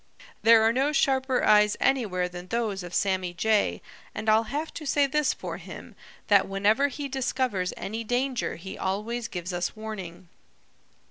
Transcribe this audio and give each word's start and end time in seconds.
"There 0.41 0.63
are 0.63 0.73
no 0.73 0.91
sharper 0.91 1.43
eyes 1.43 1.77
anywhere 1.79 2.27
than 2.27 2.47
those 2.47 2.81
of 2.81 2.95
Sammy 2.95 3.35
Jay, 3.35 3.83
and 4.15 4.29
I'll 4.29 4.45
have 4.45 4.73
to 4.73 4.85
say 4.87 5.05
this 5.05 5.31
for 5.31 5.57
him, 5.57 5.93
that 6.25 6.47
whenever 6.47 6.87
he 6.87 7.07
discovers 7.07 7.71
any 7.77 8.03
danger 8.03 8.55
he 8.55 8.79
always 8.79 9.27
gives 9.27 9.53
us 9.53 9.75
warning. 9.75 10.27